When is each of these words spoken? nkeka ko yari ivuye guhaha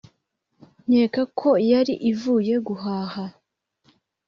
nkeka 0.87 1.21
ko 1.39 1.49
yari 1.71 1.93
ivuye 2.11 2.55
guhaha 2.67 3.23